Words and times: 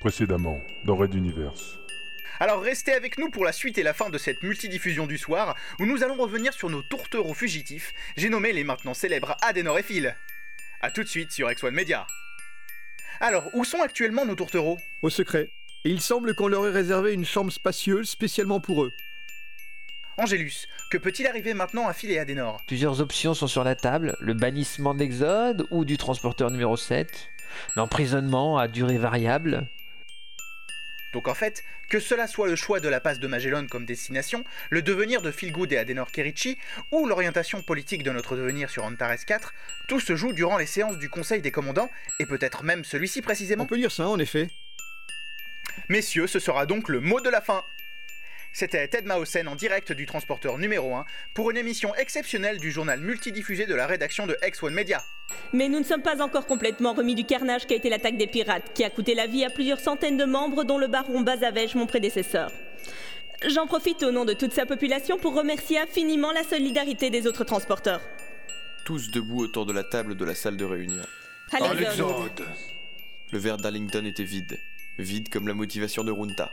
Précédemment, 0.00 0.64
dans 0.84 0.96
Red 0.96 1.12
Universe. 1.12 1.78
Alors 2.38 2.62
restez 2.62 2.94
avec 2.94 3.18
nous 3.18 3.28
pour 3.28 3.44
la 3.44 3.52
suite 3.52 3.76
et 3.76 3.82
la 3.82 3.92
fin 3.92 4.08
de 4.08 4.16
cette 4.16 4.42
multidiffusion 4.42 5.06
du 5.06 5.18
soir, 5.18 5.54
où 5.78 5.84
nous 5.84 6.02
allons 6.02 6.16
revenir 6.16 6.54
sur 6.54 6.70
nos 6.70 6.80
tourtereaux 6.80 7.34
fugitifs, 7.34 7.92
j'ai 8.16 8.30
nommé 8.30 8.54
les 8.54 8.64
maintenant 8.64 8.94
célèbres 8.94 9.36
Adenor 9.42 9.78
et 9.78 9.82
Phil. 9.82 10.16
A 10.80 10.90
tout 10.90 11.02
de 11.02 11.08
suite 11.08 11.32
sur 11.32 11.48
X1 11.50 11.72
Media. 11.72 12.06
Alors, 13.20 13.44
où 13.52 13.62
sont 13.62 13.82
actuellement 13.82 14.24
nos 14.24 14.34
tourtereaux? 14.34 14.78
Au 15.02 15.10
secret. 15.10 15.50
Et 15.84 15.90
il 15.90 16.00
semble 16.00 16.34
qu'on 16.34 16.48
leur 16.48 16.66
ait 16.66 16.72
réservé 16.72 17.12
une 17.12 17.26
chambre 17.26 17.52
spacieuse 17.52 18.08
spécialement 18.08 18.58
pour 18.58 18.84
eux. 18.84 18.92
Angélus, 20.16 20.66
que 20.90 20.96
peut-il 20.96 21.26
arriver 21.26 21.52
maintenant 21.52 21.86
à 21.88 21.92
Phil 21.92 22.10
et 22.10 22.18
Adenor? 22.18 22.62
Plusieurs 22.66 23.02
options 23.02 23.34
sont 23.34 23.48
sur 23.48 23.64
la 23.64 23.74
table, 23.74 24.16
le 24.18 24.32
bannissement 24.32 24.94
d'Exode 24.94 25.66
ou 25.70 25.84
du 25.84 25.98
transporteur 25.98 26.50
numéro 26.50 26.78
7, 26.78 27.28
l'emprisonnement 27.76 28.56
à 28.56 28.66
durée 28.66 28.96
variable, 28.96 29.68
Donc 31.12 31.28
en 31.28 31.34
fait, 31.34 31.64
que 31.88 31.98
cela 31.98 32.26
soit 32.26 32.48
le 32.48 32.56
choix 32.56 32.80
de 32.80 32.88
la 32.88 33.00
passe 33.00 33.18
de 33.18 33.26
Magellan 33.26 33.66
comme 33.66 33.84
destination, 33.84 34.44
le 34.70 34.82
devenir 34.82 35.22
de 35.22 35.30
Philgood 35.30 35.72
et 35.72 35.78
Adenor 35.78 36.12
Kerichi, 36.12 36.58
ou 36.92 37.06
l'orientation 37.06 37.62
politique 37.62 38.02
de 38.02 38.10
notre 38.10 38.36
devenir 38.36 38.70
sur 38.70 38.84
Antares 38.84 39.24
4, 39.24 39.54
tout 39.88 40.00
se 40.00 40.16
joue 40.16 40.32
durant 40.32 40.58
les 40.58 40.66
séances 40.66 40.98
du 40.98 41.08
Conseil 41.08 41.40
des 41.40 41.50
commandants, 41.50 41.90
et 42.18 42.26
peut-être 42.26 42.62
même 42.62 42.84
celui-ci 42.84 43.22
précisément. 43.22 43.64
On 43.64 43.66
peut 43.66 43.76
dire 43.76 43.92
ça, 43.92 44.08
en 44.08 44.18
effet. 44.18 44.48
Messieurs, 45.88 46.26
ce 46.26 46.38
sera 46.38 46.66
donc 46.66 46.88
le 46.88 47.00
mot 47.00 47.20
de 47.20 47.30
la 47.30 47.40
fin. 47.40 47.64
C'était 48.52 48.88
Ted 48.88 49.06
Mausen 49.06 49.46
en 49.46 49.54
direct 49.54 49.92
du 49.92 50.06
transporteur 50.06 50.58
numéro 50.58 50.94
1 50.94 51.04
pour 51.34 51.50
une 51.50 51.56
émission 51.56 51.94
exceptionnelle 51.94 52.58
du 52.58 52.72
journal 52.72 53.00
multidiffusé 53.00 53.66
de 53.66 53.74
la 53.74 53.86
rédaction 53.86 54.26
de 54.26 54.36
X1 54.42 54.70
Media. 54.70 55.02
Mais 55.52 55.68
nous 55.68 55.78
ne 55.78 55.84
sommes 55.84 56.02
pas 56.02 56.20
encore 56.20 56.46
complètement 56.46 56.92
remis 56.92 57.14
du 57.14 57.24
carnage 57.24 57.66
qu'a 57.66 57.76
été 57.76 57.88
l'attaque 57.88 58.16
des 58.16 58.26
pirates, 58.26 58.72
qui 58.74 58.82
a 58.82 58.90
coûté 58.90 59.14
la 59.14 59.28
vie 59.28 59.44
à 59.44 59.50
plusieurs 59.50 59.78
centaines 59.78 60.16
de 60.16 60.24
membres, 60.24 60.64
dont 60.64 60.78
le 60.78 60.88
baron 60.88 61.20
Bazavèche, 61.20 61.76
mon 61.76 61.86
prédécesseur. 61.86 62.50
J'en 63.46 63.66
profite 63.66 64.02
au 64.02 64.10
nom 64.10 64.24
de 64.24 64.32
toute 64.32 64.52
sa 64.52 64.66
population 64.66 65.16
pour 65.16 65.34
remercier 65.34 65.78
infiniment 65.78 66.32
la 66.32 66.42
solidarité 66.42 67.08
des 67.08 67.26
autres 67.26 67.44
transporteurs. 67.44 68.02
Tous 68.84 69.10
debout 69.12 69.44
autour 69.44 69.64
de 69.64 69.72
la 69.72 69.84
table 69.84 70.16
de 70.16 70.24
la 70.24 70.34
salle 70.34 70.56
de 70.56 70.64
réunion. 70.64 71.02
À 71.52 71.72
l'exode. 71.72 72.44
Le 73.32 73.38
verre 73.38 73.58
d'Arlington 73.58 74.04
était 74.04 74.24
vide, 74.24 74.58
vide 74.98 75.28
comme 75.28 75.46
la 75.46 75.54
motivation 75.54 76.02
de 76.02 76.10
Runta. 76.10 76.52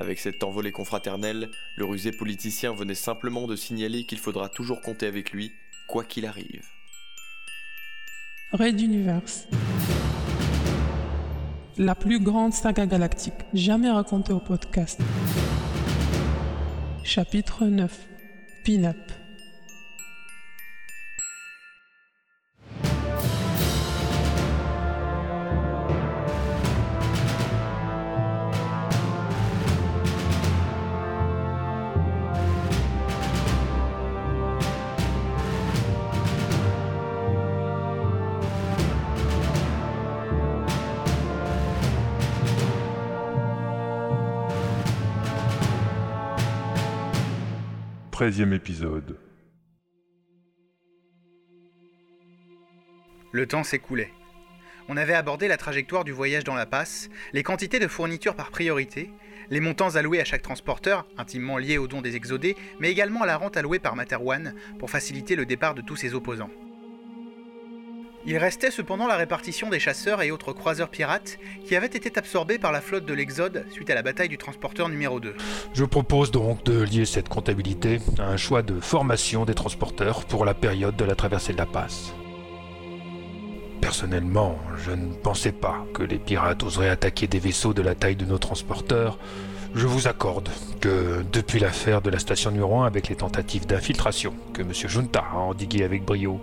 Avec 0.00 0.18
cette 0.18 0.42
envolée 0.42 0.72
confraternelle, 0.72 1.50
le 1.76 1.84
rusé 1.84 2.10
politicien 2.10 2.72
venait 2.72 2.94
simplement 2.94 3.46
de 3.46 3.54
signaler 3.54 4.04
qu'il 4.04 4.18
faudra 4.18 4.48
toujours 4.48 4.80
compter 4.80 5.06
avec 5.06 5.30
lui, 5.30 5.52
quoi 5.86 6.04
qu'il 6.04 6.26
arrive. 6.26 6.64
Red 8.52 8.80
Universe. 8.80 9.46
La 11.78 11.94
plus 11.94 12.20
grande 12.20 12.52
saga 12.52 12.86
galactique 12.86 13.34
jamais 13.52 13.90
racontée 13.90 14.32
au 14.32 14.40
podcast. 14.40 15.00
Chapitre 17.04 17.64
9. 17.64 18.06
Pin-up. 18.64 19.23
Treizième 48.14 48.52
épisode. 48.52 49.18
Le 53.32 53.46
temps 53.48 53.64
s'écoulait. 53.64 54.12
On 54.88 54.96
avait 54.96 55.14
abordé 55.14 55.48
la 55.48 55.56
trajectoire 55.56 56.04
du 56.04 56.12
voyage 56.12 56.44
dans 56.44 56.54
la 56.54 56.64
passe, 56.64 57.10
les 57.32 57.42
quantités 57.42 57.80
de 57.80 57.88
fournitures 57.88 58.36
par 58.36 58.52
priorité, 58.52 59.10
les 59.50 59.58
montants 59.58 59.96
alloués 59.96 60.20
à 60.20 60.24
chaque 60.24 60.42
transporteur, 60.42 61.08
intimement 61.18 61.58
liés 61.58 61.76
au 61.76 61.88
don 61.88 62.02
des 62.02 62.14
exodés, 62.14 62.54
mais 62.78 62.92
également 62.92 63.22
à 63.22 63.26
la 63.26 63.36
rente 63.36 63.56
allouée 63.56 63.80
par 63.80 63.96
Materwan 63.96 64.54
pour 64.78 64.90
faciliter 64.90 65.34
le 65.34 65.44
départ 65.44 65.74
de 65.74 65.82
tous 65.82 65.96
ses 65.96 66.14
opposants. 66.14 66.50
Il 68.26 68.38
restait 68.38 68.70
cependant 68.70 69.06
la 69.06 69.16
répartition 69.16 69.68
des 69.68 69.78
chasseurs 69.78 70.22
et 70.22 70.30
autres 70.30 70.54
croiseurs 70.54 70.88
pirates 70.88 71.38
qui 71.66 71.76
avaient 71.76 71.86
été 71.86 72.10
absorbés 72.16 72.58
par 72.58 72.72
la 72.72 72.80
flotte 72.80 73.04
de 73.04 73.12
l'Exode 73.12 73.66
suite 73.70 73.90
à 73.90 73.94
la 73.94 74.00
bataille 74.00 74.30
du 74.30 74.38
transporteur 74.38 74.88
numéro 74.88 75.20
2. 75.20 75.34
Je 75.74 75.84
propose 75.84 76.30
donc 76.30 76.64
de 76.64 76.82
lier 76.82 77.04
cette 77.04 77.28
comptabilité 77.28 78.00
à 78.18 78.28
un 78.28 78.38
choix 78.38 78.62
de 78.62 78.80
formation 78.80 79.44
des 79.44 79.52
transporteurs 79.52 80.24
pour 80.24 80.46
la 80.46 80.54
période 80.54 80.96
de 80.96 81.04
la 81.04 81.14
traversée 81.14 81.52
de 81.52 81.58
la 81.58 81.66
passe. 81.66 82.14
Personnellement, 83.82 84.58
je 84.82 84.92
ne 84.92 85.12
pensais 85.12 85.52
pas 85.52 85.84
que 85.92 86.02
les 86.02 86.18
pirates 86.18 86.62
oseraient 86.62 86.88
attaquer 86.88 87.26
des 87.26 87.38
vaisseaux 87.38 87.74
de 87.74 87.82
la 87.82 87.94
taille 87.94 88.16
de 88.16 88.24
nos 88.24 88.38
transporteurs. 88.38 89.18
Je 89.74 89.86
vous 89.86 90.08
accorde 90.08 90.48
que 90.80 91.22
depuis 91.30 91.60
l'affaire 91.60 92.00
de 92.00 92.08
la 92.08 92.18
station 92.18 92.50
numéro 92.50 92.80
1 92.80 92.86
avec 92.86 93.08
les 93.08 93.16
tentatives 93.16 93.66
d'infiltration 93.66 94.32
que 94.54 94.62
M. 94.62 94.72
Junta 94.72 95.22
a 95.30 95.36
endiguées 95.36 95.84
avec 95.84 96.04
brio, 96.04 96.40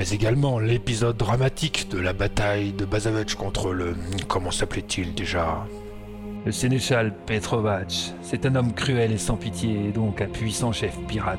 mais 0.00 0.12
également 0.12 0.58
l'épisode 0.58 1.18
dramatique 1.18 1.90
de 1.90 1.98
la 1.98 2.14
bataille 2.14 2.72
de 2.72 2.86
Bazavech 2.86 3.34
contre 3.34 3.74
le... 3.74 3.94
comment 4.28 4.50
s'appelait-il 4.50 5.12
déjà? 5.12 5.66
Le 6.46 6.52
sénéchal 6.52 7.14
Petrovac, 7.26 8.14
c'est 8.22 8.46
un 8.46 8.54
homme 8.54 8.72
cruel 8.72 9.12
et 9.12 9.18
sans 9.18 9.36
pitié, 9.36 9.88
et 9.88 9.92
donc 9.92 10.22
un 10.22 10.26
puissant 10.26 10.72
chef 10.72 10.98
pirate. 11.06 11.38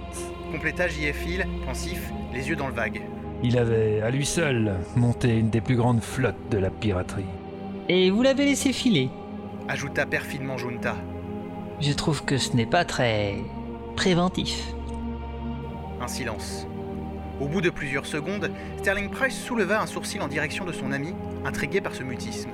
Compléta 0.51 0.87
JFil, 0.87 1.43
pensif, 1.65 2.11
les 2.35 2.49
yeux 2.49 2.55
dans 2.55 2.67
le 2.67 2.75
vague. 2.75 3.01
Il 3.41 3.57
avait, 3.57 3.99
à 4.01 4.11
lui 4.11 4.27
seul, 4.27 4.75
monté 4.95 5.39
une 5.39 5.49
des 5.49 5.61
plus 5.61 5.75
grandes 5.75 6.03
flottes 6.03 6.51
de 6.51 6.59
la 6.59 6.69
piraterie. 6.69 7.25
Et 7.89 8.11
vous 8.11 8.21
l'avez 8.21 8.45
laissé 8.45 8.73
filer? 8.73 9.09
Ajouta 9.69 10.05
perfidement 10.05 10.59
Junta. 10.59 10.97
Je 11.79 11.93
trouve 11.93 12.23
que 12.25 12.37
ce 12.37 12.55
n'est 12.55 12.67
pas 12.67 12.85
très 12.85 13.37
préventif. 13.95 14.75
Un 15.99 16.07
silence. 16.07 16.67
Au 17.39 17.47
bout 17.47 17.61
de 17.61 17.69
plusieurs 17.69 18.05
secondes, 18.05 18.51
Sterling 18.79 19.09
Price 19.09 19.35
souleva 19.35 19.81
un 19.81 19.85
sourcil 19.85 20.21
en 20.21 20.27
direction 20.27 20.65
de 20.65 20.71
son 20.71 20.91
ami, 20.91 21.13
intrigué 21.45 21.81
par 21.81 21.95
ce 21.95 22.03
mutisme. 22.03 22.49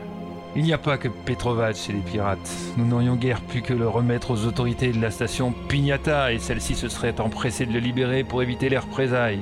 Il 0.56 0.64
n'y 0.64 0.74
a 0.74 0.78
pas 0.78 0.98
que 0.98 1.08
Petrovac 1.08 1.76
chez 1.76 1.94
les 1.94 2.00
pirates. 2.00 2.52
Nous 2.78 2.86
n'aurions 2.86 3.16
guère 3.16 3.42
pu 3.42 3.62
que 3.62 3.74
le 3.74 3.88
remettre 3.88 4.32
aux 4.32 4.46
autorités 4.46 4.92
de 4.92 5.02
la 5.02 5.12
station 5.12 5.54
Pignata 5.68 6.34
et 6.34 6.40
celle-ci 6.40 6.74
se 6.74 6.90
serait 6.90 7.20
empressée 7.20 7.66
de 7.66 7.74
le 7.74 7.80
libérer 7.80 8.24
pour 8.24 8.42
éviter 8.42 8.70
les 8.70 8.78
représailles. 8.78 9.42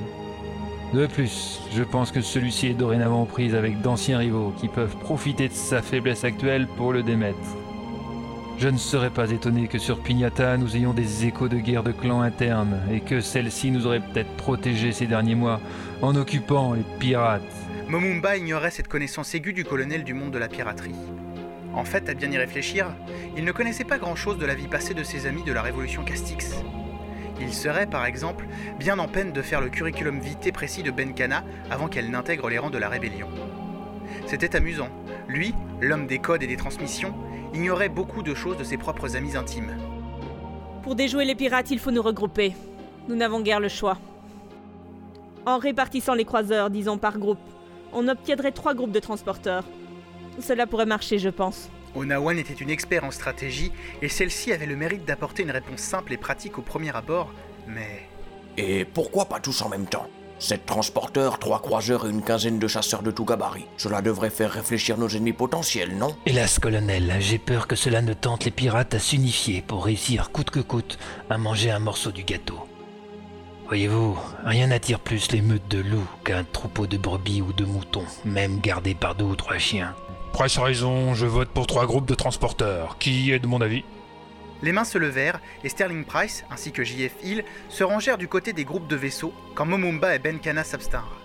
De 0.92 1.06
plus, 1.06 1.60
je 1.74 1.82
pense 1.82 2.12
que 2.12 2.20
celui-ci 2.20 2.68
est 2.68 2.74
dorénavant 2.74 3.26
aux 3.26 3.54
avec 3.54 3.80
d'anciens 3.80 4.18
rivaux 4.18 4.52
qui 4.58 4.68
peuvent 4.68 4.96
profiter 4.96 5.48
de 5.48 5.54
sa 5.54 5.82
faiblesse 5.82 6.24
actuelle 6.24 6.66
pour 6.76 6.92
le 6.92 7.02
démettre. 7.02 7.56
Je 8.58 8.68
ne 8.68 8.78
serais 8.78 9.10
pas 9.10 9.30
étonné 9.30 9.68
que 9.68 9.78
sur 9.78 10.02
Pignata 10.02 10.56
nous 10.56 10.76
ayons 10.76 10.94
des 10.94 11.26
échos 11.26 11.46
de 11.48 11.58
guerre 11.58 11.82
de 11.82 11.92
clans 11.92 12.22
internes 12.22 12.80
et 12.90 13.00
que 13.00 13.20
celle-ci 13.20 13.70
nous 13.70 13.86
aurait 13.86 14.00
peut-être 14.00 14.34
protégés 14.38 14.92
ces 14.92 15.06
derniers 15.06 15.34
mois 15.34 15.60
en 16.00 16.16
occupant 16.16 16.72
les 16.72 16.84
pirates. 16.98 17.42
Momumba 17.86 18.38
ignorait 18.38 18.70
cette 18.70 18.88
connaissance 18.88 19.34
aiguë 19.34 19.52
du 19.52 19.64
colonel 19.64 20.04
du 20.04 20.14
monde 20.14 20.30
de 20.30 20.38
la 20.38 20.48
piraterie. 20.48 20.94
En 21.74 21.84
fait, 21.84 22.08
à 22.08 22.14
bien 22.14 22.30
y 22.30 22.38
réfléchir, 22.38 22.86
il 23.36 23.44
ne 23.44 23.52
connaissait 23.52 23.84
pas 23.84 23.98
grand-chose 23.98 24.38
de 24.38 24.46
la 24.46 24.54
vie 24.54 24.68
passée 24.68 24.94
de 24.94 25.04
ses 25.04 25.26
amis 25.26 25.44
de 25.44 25.52
la 25.52 25.60
révolution 25.60 26.02
Castix. 26.02 26.54
Il 27.38 27.52
serait, 27.52 27.86
par 27.86 28.06
exemple, 28.06 28.46
bien 28.78 28.98
en 28.98 29.06
peine 29.06 29.32
de 29.32 29.42
faire 29.42 29.60
le 29.60 29.68
curriculum 29.68 30.18
vitae 30.18 30.50
précis 30.50 30.82
de 30.82 30.90
Benkana 30.90 31.44
avant 31.70 31.88
qu'elle 31.88 32.10
n'intègre 32.10 32.48
les 32.48 32.58
rangs 32.58 32.70
de 32.70 32.78
la 32.78 32.88
rébellion. 32.88 33.28
C'était 34.26 34.56
amusant. 34.56 34.88
Lui, 35.28 35.54
l'homme 35.82 36.06
des 36.06 36.18
codes 36.18 36.42
et 36.42 36.46
des 36.46 36.56
transmissions, 36.56 37.14
ignorait 37.54 37.88
beaucoup 37.88 38.22
de 38.22 38.34
choses 38.34 38.56
de 38.56 38.64
ses 38.64 38.76
propres 38.76 39.16
amis 39.16 39.36
intimes. 39.36 39.76
Pour 40.82 40.94
déjouer 40.94 41.24
les 41.24 41.34
pirates, 41.34 41.70
il 41.70 41.78
faut 41.78 41.90
nous 41.90 42.02
regrouper. 42.02 42.54
Nous 43.08 43.16
n'avons 43.16 43.40
guère 43.40 43.60
le 43.60 43.68
choix. 43.68 43.98
En 45.44 45.58
répartissant 45.58 46.14
les 46.14 46.24
croiseurs, 46.24 46.70
disons 46.70 46.98
par 46.98 47.18
groupe, 47.18 47.38
on 47.92 48.08
obtiendrait 48.08 48.52
trois 48.52 48.74
groupes 48.74 48.92
de 48.92 49.00
transporteurs. 49.00 49.64
Cela 50.40 50.66
pourrait 50.66 50.86
marcher, 50.86 51.18
je 51.18 51.28
pense. 51.28 51.70
Onawan 51.94 52.38
était 52.38 52.54
une 52.54 52.70
experte 52.70 53.04
en 53.04 53.10
stratégie 53.10 53.72
et 54.02 54.08
celle-ci 54.08 54.52
avait 54.52 54.66
le 54.66 54.76
mérite 54.76 55.04
d'apporter 55.04 55.44
une 55.44 55.50
réponse 55.50 55.80
simple 55.80 56.12
et 56.12 56.16
pratique 56.16 56.58
au 56.58 56.62
premier 56.62 56.94
abord, 56.94 57.32
mais... 57.66 58.08
Et 58.58 58.84
pourquoi 58.84 59.26
pas 59.26 59.38
tous 59.38 59.60
en 59.62 59.68
même 59.68 59.86
temps? 59.86 60.08
Sept 60.38 60.66
transporteurs, 60.66 61.38
trois 61.38 61.60
croiseurs 61.60 62.06
et 62.06 62.10
une 62.10 62.22
quinzaine 62.22 62.58
de 62.58 62.68
chasseurs 62.68 63.02
de 63.02 63.10
tout 63.10 63.24
gabarit. 63.24 63.66
Cela 63.78 64.02
devrait 64.02 64.30
faire 64.30 64.50
réfléchir 64.50 64.98
nos 64.98 65.08
ennemis 65.08 65.32
potentiels, 65.32 65.96
non? 65.96 66.14
Hélas, 66.26 66.58
colonel, 66.58 67.14
j'ai 67.20 67.38
peur 67.38 67.66
que 67.66 67.76
cela 67.76 68.02
ne 68.02 68.12
tente 68.12 68.44
les 68.44 68.50
pirates 68.50 68.94
à 68.94 68.98
s'unifier 68.98 69.62
pour 69.66 69.86
réussir 69.86 70.30
coûte 70.32 70.50
que 70.50 70.60
coûte 70.60 70.98
à 71.30 71.38
manger 71.38 71.70
un 71.70 71.78
morceau 71.78 72.10
du 72.10 72.22
gâteau. 72.22 72.58
Voyez-vous, 73.66 74.16
rien 74.44 74.68
n'attire 74.68 75.00
plus 75.00 75.32
les 75.32 75.40
meutes 75.40 75.68
de 75.68 75.80
loups 75.80 76.08
qu'un 76.22 76.44
troupeau 76.44 76.86
de 76.86 76.98
brebis 76.98 77.42
ou 77.42 77.52
de 77.52 77.64
moutons, 77.64 78.04
même 78.24 78.60
gardés 78.60 78.94
par 78.94 79.14
deux 79.14 79.24
ou 79.24 79.36
trois 79.36 79.58
chiens. 79.58 79.94
A 80.38 80.62
raison, 80.62 81.14
je 81.14 81.24
vote 81.24 81.48
pour 81.48 81.66
trois 81.66 81.86
groupes 81.86 82.06
de 82.06 82.14
transporteurs. 82.14 82.98
Qui 82.98 83.32
est 83.32 83.38
de 83.38 83.46
mon 83.46 83.62
avis? 83.62 83.84
Les 84.62 84.72
mains 84.72 84.84
se 84.84 84.98
levèrent 84.98 85.40
et 85.64 85.68
Sterling 85.68 86.04
Price, 86.04 86.44
ainsi 86.50 86.72
que 86.72 86.84
JF 86.84 87.12
Hill, 87.22 87.44
se 87.68 87.84
rangèrent 87.84 88.18
du 88.18 88.28
côté 88.28 88.52
des 88.52 88.64
groupes 88.64 88.88
de 88.88 88.96
vaisseaux 88.96 89.34
quand 89.54 89.66
Momumba 89.66 90.14
et 90.14 90.18
Benkana 90.18 90.64
s'abstinrent. 90.64 91.20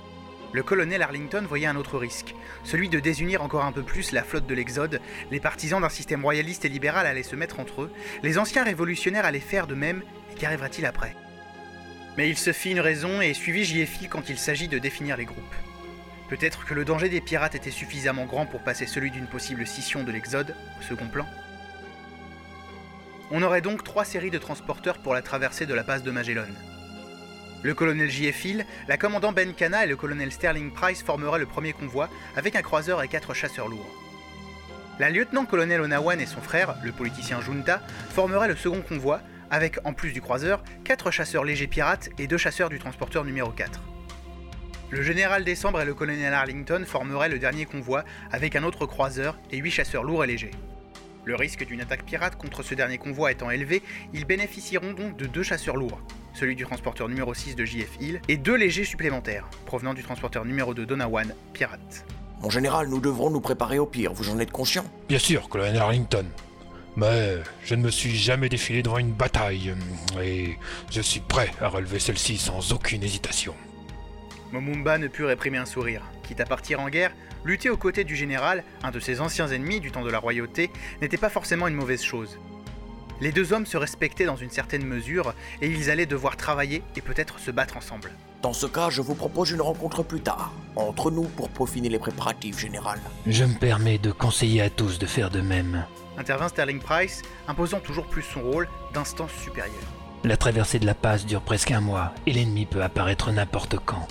Le 0.54 0.64
colonel 0.64 1.02
Arlington 1.02 1.46
voyait 1.48 1.68
un 1.68 1.78
autre 1.78 1.98
risque, 1.98 2.36
celui 2.66 2.90
de 2.90 3.00
désunir 3.00 3.42
encore 3.42 3.64
un 3.64 3.72
peu 3.72 3.84
plus 3.84 4.12
la 4.12 4.24
flotte 4.24 4.48
de 4.48 4.54
l'Exode, 4.54 5.00
les 5.32 5.40
partisans 5.40 5.82
d'un 5.82 5.88
système 5.88 6.24
royaliste 6.24 6.66
et 6.66 6.70
libéral 6.70 7.08
allaient 7.08 7.24
se 7.24 7.38
mettre 7.38 7.62
entre 7.62 7.84
eux, 7.84 7.92
les 8.22 8.38
anciens 8.38 8.66
révolutionnaires 8.66 9.26
allaient 9.26 9.40
faire 9.40 9.66
de 9.66 9.76
même, 9.76 10.04
et 10.30 10.36
qu'arrivera-t-il 10.36 10.86
après? 10.86 11.16
Mais 12.18 12.28
il 12.28 12.38
se 12.38 12.52
fit 12.52 12.72
une 12.72 12.82
raison 12.82 13.22
et 13.22 13.34
suivit 13.34 13.64
JF 13.64 14.02
Hill 14.02 14.10
quand 14.10 14.28
il 14.28 14.38
s'agit 14.38 14.68
de 14.68 14.78
définir 14.78 15.16
les 15.16 15.24
groupes. 15.24 15.56
Peut-être 16.28 16.66
que 16.66 16.74
le 16.74 16.84
danger 16.84 17.08
des 17.08 17.22
pirates 17.22 17.56
était 17.56 17.72
suffisamment 17.72 18.26
grand 18.26 18.46
pour 18.46 18.62
passer 18.62 18.88
celui 18.88 19.12
d'une 19.12 19.28
possible 19.28 19.66
scission 19.66 20.04
de 20.04 20.12
l'Exode 20.12 20.54
au 20.80 20.84
second 20.84 21.08
plan. 21.08 21.26
On 23.34 23.44
aurait 23.44 23.62
donc 23.62 23.86
trois 23.86 24.04
séries 24.04 24.30
de 24.30 24.38
transporteurs 24.38 24.98
pour 24.98 25.14
la 25.14 25.22
traversée 25.22 25.66
de 25.66 25.74
la 25.74 25.86
passe 25.86 26.04
de 26.04 26.12
Magellan. 26.12 26.48
Le 27.64 27.74
colonel 27.74 28.10
J.F. 28.10 28.46
La 28.90 28.98
commandant 28.98 29.32
Ben 29.32 29.54
Cana 29.54 29.86
et 29.86 29.88
le 29.88 29.96
colonel 29.96 30.34
Sterling 30.34 30.70
Price 30.72 31.02
formeraient 31.02 31.40
le 31.40 31.46
premier 31.46 31.72
convoi 31.72 32.10
avec 32.36 32.58
un 32.58 32.62
croiseur 32.62 33.02
et 33.02 33.08
quatre 33.08 33.34
chasseurs 33.34 33.70
lourds. 33.70 33.90
La 35.00 35.10
lieutenant-colonel 35.10 35.80
Onawan 35.80 36.20
et 36.20 36.26
son 36.26 36.42
frère, 36.42 36.76
le 36.84 36.92
politicien 36.92 37.40
Junta, 37.40 37.82
formeraient 38.10 38.50
le 38.50 38.58
second 38.58 38.82
convoi 38.82 39.22
avec, 39.50 39.78
en 39.86 39.94
plus 39.94 40.12
du 40.12 40.22
croiseur, 40.22 40.62
quatre 40.84 41.10
chasseurs 41.10 41.46
légers 41.46 41.68
pirates 41.68 42.10
et 42.18 42.28
deux 42.28 42.38
chasseurs 42.38 42.70
du 42.70 42.80
transporteur 42.80 43.24
numéro 43.24 43.52
4. 43.52 43.82
Le 44.90 45.02
général 45.04 45.46
Décembre 45.46 45.80
et 45.80 45.86
le 45.86 45.94
colonel 45.94 46.34
Arlington 46.34 46.84
formeraient 46.86 47.30
le 47.30 47.40
dernier 47.40 47.64
convoi 47.64 48.04
avec 48.30 48.58
un 48.58 48.64
autre 48.64 48.86
croiseur 48.86 49.40
et 49.52 49.58
huit 49.58 49.72
chasseurs 49.72 50.04
lourds 50.04 50.26
et 50.26 50.28
légers. 50.28 50.52
Le 51.24 51.36
risque 51.36 51.66
d'une 51.66 51.82
attaque 51.82 52.04
pirate 52.04 52.36
contre 52.36 52.64
ce 52.64 52.74
dernier 52.74 52.98
convoi 52.98 53.32
étant 53.32 53.52
élevé, 53.52 53.84
ils 54.12 54.26
bénéficieront 54.26 54.94
donc 54.94 55.18
de 55.18 55.28
deux 55.28 55.44
chasseurs 55.44 55.76
lourds, 55.76 56.02
celui 56.34 56.56
du 56.56 56.66
transporteur 56.66 57.08
numéro 57.10 57.34
6 57.34 57.56
de 57.56 57.64
JF 57.64 57.98
Hill, 58.00 58.22
et 58.28 58.38
deux 58.38 58.56
légers 58.56 58.86
supplémentaires, 58.86 59.48
provenant 59.68 59.94
du 59.94 60.02
transporteur 60.02 60.46
numéro 60.46 60.74
2 60.74 60.86
d'Onawan, 60.86 61.36
Pirate. 61.54 62.06
Mon 62.42 62.50
général, 62.50 62.88
nous 62.88 63.00
devrons 63.00 63.30
nous 63.30 63.40
préparer 63.40 63.78
au 63.78 63.86
pire, 63.86 64.14
vous 64.14 64.32
en 64.32 64.40
êtes 64.40 64.52
conscient? 64.52 64.84
Bien 65.08 65.20
sûr, 65.20 65.48
colonel 65.48 65.78
Arlington. 65.78 66.26
Mais 66.96 67.38
je 67.64 67.76
ne 67.76 67.84
me 67.84 67.92
suis 67.92 68.18
jamais 68.18 68.50
défilé 68.50 68.82
devant 68.82 68.98
une 68.98 69.14
bataille, 69.14 69.76
et 70.20 70.58
je 70.90 71.02
suis 71.02 71.20
prêt 71.20 71.52
à 71.62 71.68
relever 71.68 72.00
celle-ci 72.00 72.38
sans 72.38 72.74
aucune 72.74 73.04
hésitation. 73.04 73.54
Momumba 74.52 74.98
ne 74.98 75.08
put 75.08 75.24
réprimer 75.24 75.58
un 75.58 75.66
sourire. 75.66 76.04
Quitte 76.24 76.42
à 76.42 76.46
partir 76.46 76.80
en 76.80 76.90
guerre, 76.90 77.14
lutter 77.46 77.70
aux 77.70 77.78
côtés 77.78 78.04
du 78.04 78.16
général, 78.16 78.64
un 78.84 78.92
de 78.92 79.00
ses 79.00 79.22
anciens 79.22 79.48
ennemis 79.48 79.80
du 79.80 79.92
temps 79.92 80.04
de 80.04 80.12
la 80.12 80.20
royauté, 80.20 80.70
n'était 81.02 81.18
pas 81.18 81.30
forcément 81.30 81.68
une 81.68 81.76
mauvaise 81.76 82.04
chose. 82.04 82.38
Les 83.22 83.32
deux 83.32 83.54
hommes 83.54 83.68
se 83.68 83.78
respectaient 83.78 84.26
dans 84.26 84.36
une 84.36 84.50
certaine 84.50 84.84
mesure 84.84 85.36
et 85.62 85.68
ils 85.68 85.92
allaient 85.92 86.08
devoir 86.08 86.38
travailler 86.38 86.82
et 86.96 87.02
peut-être 87.02 87.40
se 87.40 87.52
battre 87.52 87.78
ensemble. 87.78 88.12
Dans 88.42 88.54
ce 88.54 88.66
cas, 88.66 88.90
je 88.90 89.02
vous 89.02 89.14
propose 89.14 89.52
une 89.52 89.62
rencontre 89.62 90.02
plus 90.02 90.22
tard, 90.22 90.52
entre 90.76 91.12
nous 91.12 91.26
pour 91.26 91.50
peaufiner 91.50 91.90
les 91.90 92.00
préparatifs, 92.00 92.58
général. 92.58 93.00
Je 93.28 93.46
me 93.46 93.54
permets 93.54 94.00
de 94.00 94.12
conseiller 94.12 94.64
à 94.64 94.72
tous 94.72 94.98
de 94.98 95.06
faire 95.06 95.30
de 95.30 95.42
même. 95.42 95.86
Intervint 96.18 96.50
Sterling 96.50 96.80
Price, 96.80 97.22
imposant 97.48 97.80
toujours 97.80 98.08
plus 98.08 98.24
son 98.24 98.42
rôle 98.42 98.68
d'instance 98.94 99.32
supérieure. 99.34 99.76
La 100.24 100.38
traversée 100.38 100.80
de 100.80 100.86
la 100.86 100.96
passe 100.96 101.26
dure 101.26 101.42
presque 101.42 101.72
un 101.72 101.82
mois 101.82 102.14
et 102.26 102.34
l'ennemi 102.34 102.66
peut 102.66 102.84
apparaître 102.84 103.32
n'importe 103.32 103.78
quand. 103.86 104.08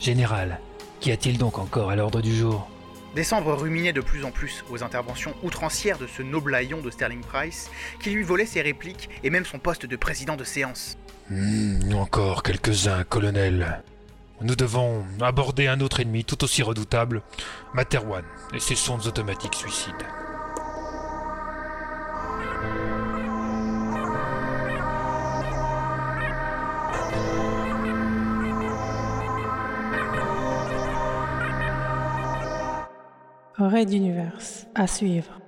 Général, 0.00 0.60
qu'y 0.98 1.12
a-t-il 1.12 1.36
donc 1.36 1.58
encore 1.58 1.90
à 1.90 1.96
l'ordre 1.96 2.22
du 2.22 2.34
jour? 2.34 2.68
Décembre 3.14 3.52
ruminait 3.54 3.92
de 3.92 4.00
plus 4.00 4.24
en 4.24 4.30
plus 4.30 4.64
aux 4.70 4.82
interventions 4.82 5.34
outrancières 5.42 5.98
de 5.98 6.06
ce 6.06 6.22
noble 6.22 6.54
haillon 6.54 6.80
de 6.80 6.90
Sterling 6.90 7.20
Price, 7.20 7.70
qui 8.00 8.10
lui 8.10 8.22
volait 8.22 8.46
ses 8.46 8.62
répliques 8.62 9.10
et 9.22 9.30
même 9.30 9.44
son 9.44 9.58
poste 9.58 9.84
de 9.84 9.96
président 9.96 10.36
de 10.36 10.44
séance. 10.44 10.96
Hmm, 11.28 11.94
encore 11.94 12.42
quelques-uns, 12.42 13.04
colonel. 13.04 13.82
Nous 14.40 14.56
devons 14.56 15.04
aborder 15.20 15.66
un 15.66 15.80
autre 15.80 16.00
ennemi 16.00 16.24
tout 16.24 16.42
aussi 16.44 16.62
redoutable, 16.62 17.20
Materwan 17.74 18.24
et 18.54 18.60
ses 18.60 18.76
sondes 18.76 19.06
automatiques 19.06 19.54
suicides. 19.54 20.06
Raid 33.68 33.88
d'univers 33.88 34.38
à 34.74 34.86
suivre. 34.86 35.39